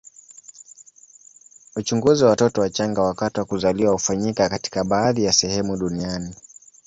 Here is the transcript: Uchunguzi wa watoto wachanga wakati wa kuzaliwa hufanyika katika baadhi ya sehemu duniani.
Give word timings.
Uchunguzi 1.75 2.23
wa 2.23 2.29
watoto 2.29 2.61
wachanga 2.61 3.01
wakati 3.01 3.39
wa 3.39 3.45
kuzaliwa 3.45 3.91
hufanyika 3.93 4.49
katika 4.49 4.83
baadhi 4.83 5.23
ya 5.23 5.33
sehemu 5.33 5.77
duniani. 5.77 6.35